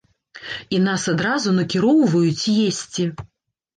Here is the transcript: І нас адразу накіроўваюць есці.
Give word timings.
І 0.77 0.79
нас 0.85 1.03
адразу 1.13 1.49
накіроўваюць 1.59 2.45
есці. 2.67 3.03